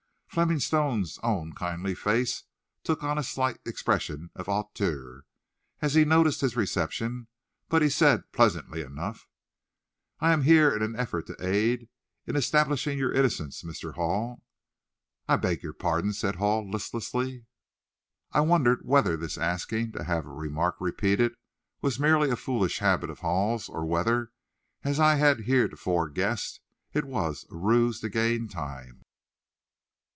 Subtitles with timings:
[0.33, 2.45] Fleming Stone's own kindly face
[2.85, 5.25] took on a slight expression of hauteur,
[5.81, 7.27] as he noticed his reception,
[7.67, 9.27] but he said, pleasantly enough,
[10.21, 11.89] "I am here in an effort to aid
[12.25, 13.95] in establishing your innocence, Mr.
[13.95, 14.41] Hall."
[15.27, 17.45] "I beg your pardon?" said Hall listlessly.
[18.31, 21.35] I wondered whether this asking to have a remark repeated
[21.81, 24.31] was merely a foolish habit of Hall's, or whether,
[24.81, 26.61] as I had heretofore guessed,
[26.93, 29.03] it was a ruse to gain time.